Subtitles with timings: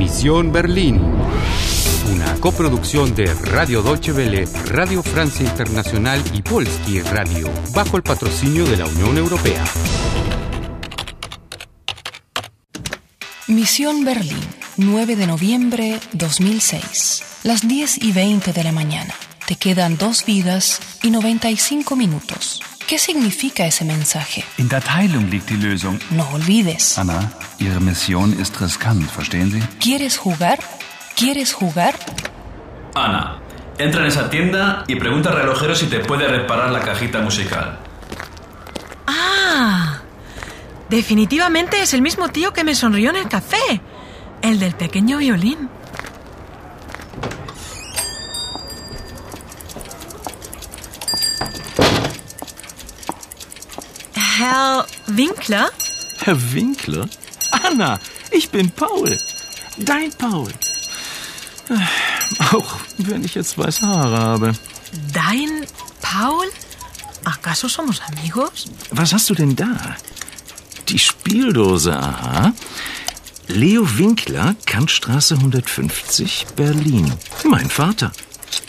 [0.00, 0.98] Misión Berlín.
[2.10, 8.64] Una coproducción de Radio Deutsche Welle, Radio Francia Internacional y Polski Radio, bajo el patrocinio
[8.64, 9.62] de la Unión Europea.
[13.46, 14.40] Misión Berlín,
[14.78, 17.22] 9 de noviembre 2006.
[17.42, 19.12] Las 10 y 20 de la mañana.
[19.46, 22.62] Te quedan dos vidas y 95 minutos.
[22.90, 24.42] ¿Qué significa ese mensaje?
[24.58, 26.00] In der Teilung liegt die Lösung.
[26.10, 26.98] No olvides.
[26.98, 27.30] Anna,
[27.60, 29.62] Ihre Mission ist riskant, verstehen Sie?
[29.78, 30.58] ¿Quieres jugar?
[31.14, 31.94] ¿Quieres jugar?
[32.96, 33.38] Ana,
[33.78, 37.78] entra en esa tienda y pregunta al relojero si te puede reparar la cajita musical.
[39.06, 40.00] Ah,
[40.88, 43.80] definitivamente es el mismo tío que me sonrió en el café.
[44.42, 45.70] El del pequeño violín.
[54.40, 55.68] Herr Winkler?
[56.24, 57.06] Herr Winkler?
[57.50, 59.14] Anna, ich bin Paul.
[59.76, 60.50] Dein Paul.
[62.50, 64.52] Auch wenn ich jetzt weiße Haare habe.
[65.12, 65.66] ¿Dein
[66.00, 66.46] Paul?
[67.22, 68.64] ¿Acaso somos amigos?
[68.92, 69.76] Was hast du denn da?
[70.88, 72.54] Die Spieldose, aha.
[73.46, 77.12] Leo Winkler, Kantstraße 150, Berlin.
[77.44, 78.10] Mein Vater.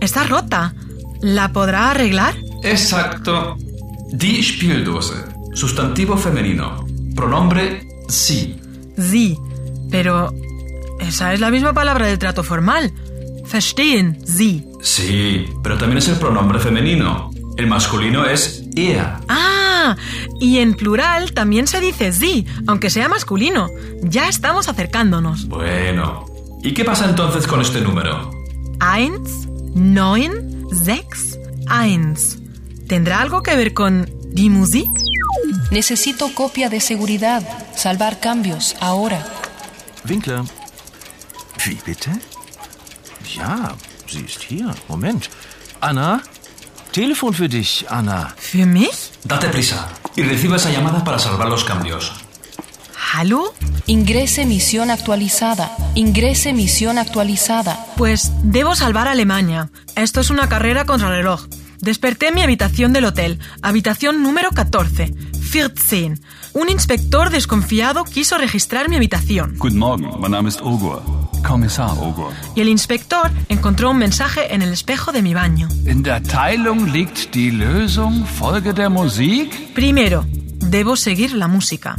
[0.00, 0.74] Está rota.
[1.20, 2.34] ¿La podrá arreglar?
[2.62, 3.56] Exacto.
[4.10, 5.14] Die Spieldose.
[5.54, 6.86] Sustantivo femenino.
[7.14, 8.58] Pronombre sí.
[8.96, 9.36] Sie.
[9.90, 10.32] Pero
[11.08, 12.92] esa es la misma palabra de trato formal.
[13.50, 14.64] Verstehen Sie.
[14.82, 17.30] Sí, pero también es el pronombre femenino.
[17.56, 19.20] El masculino es ea.
[19.28, 19.96] Ah,
[20.40, 23.68] y en plural también se dice sie, aunque sea masculino.
[24.02, 25.48] Ya estamos acercándonos.
[25.48, 26.26] Bueno.
[26.62, 28.30] ¿Y qué pasa entonces con este número?
[28.80, 31.38] Eins, neun, sechs,
[31.70, 32.38] eins.
[32.88, 34.90] ¿Tendrá algo que ver con die Musik?
[35.70, 37.42] Necesito copia de seguridad.
[37.74, 39.24] Salvar cambios, ahora.
[40.08, 40.40] Winkler.
[41.66, 42.10] Wie bitte?
[43.36, 43.74] Ja,
[44.06, 44.72] sie ist hier.
[44.88, 45.28] Moment.
[45.80, 46.22] Anna?
[46.92, 48.32] Telefon für dich, Anna.
[48.36, 49.10] ¿Für mich?
[49.24, 52.12] Date prisa y reciba esa llamada para salvar los cambios.
[53.12, 53.52] ¿Hallo?
[53.86, 55.76] Ingrese misión actualizada.
[55.96, 57.84] Ingrese misión actualizada.
[57.96, 59.70] Pues debo salvar a Alemania.
[59.96, 61.48] Esto es una carrera contra reloj.
[61.80, 65.12] Desperté en mi habitación del hotel, habitación número 14,
[65.52, 66.14] 14.
[66.54, 69.56] Un inspector desconfiado quiso registrar mi habitación.
[69.58, 71.25] Guten Morgen, mein Name ist Ogur.
[71.42, 72.32] Kommissar Ogur.
[72.54, 75.68] Y el inspector encontró un mensaje en el espejo de mi baño.
[75.84, 78.24] In der Teilung liegt die Lösung.
[78.26, 79.74] Folge der Musik.
[79.74, 80.24] Primero,
[80.60, 81.96] debo seguir la música.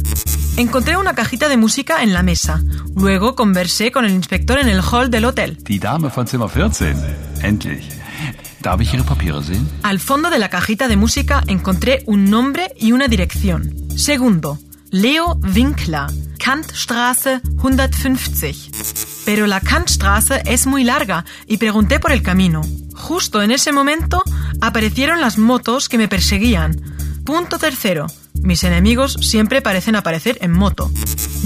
[0.56, 2.62] Encontré una cajita de música en la mesa.
[2.96, 5.56] Luego conversé con el inspector en el hall del hotel.
[5.62, 6.94] Die Dame von Zimmer 14.
[7.42, 7.88] Endlich.
[8.62, 9.68] Darf ich Ihre Papiere sehen?
[9.82, 13.72] Al fondo de la cajita de música encontré un nombre y una dirección.
[13.96, 14.58] Segundo,
[14.90, 16.06] Leo Winkler,
[16.38, 19.07] Kantstraße 150.
[19.28, 22.62] Pero la Kantstraße es muy larga y pregunté por el camino.
[22.94, 24.22] Justo en ese momento
[24.62, 26.80] aparecieron las motos que me perseguían.
[27.26, 28.06] Punto tercero.
[28.40, 30.90] Mis enemigos siempre parecen aparecer en moto.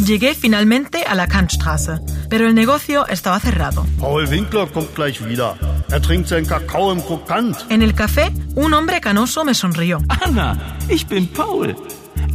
[0.07, 1.99] Llegué finalmente a la Kantstraße,
[2.31, 3.85] pero el negocio estaba cerrado.
[3.99, 5.57] Paul Winkler kommt gleich wieder.
[5.91, 7.67] Er trinkt seinen Kakao im Krokant.
[7.69, 9.99] En el café, un hombre canoso me sonrió.
[10.09, 11.75] Anna, ich bin Paul.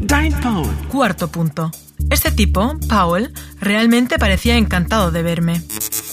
[0.01, 0.67] Dein Paul.
[0.91, 1.71] Cuarto punto.
[2.09, 5.61] Este tipo, Paul, realmente parecía encantado de verme.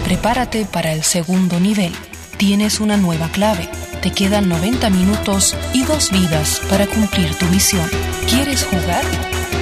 [0.06, 1.92] Prepárate para el segundo nivel.
[2.36, 3.68] Tienes una nueva clave.
[4.02, 7.90] Te quedan 90 minutos y dos vidas para cumplir tu misión.
[8.28, 9.02] ¿Quieres jugar?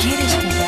[0.03, 0.64] ¿Quieres jugar?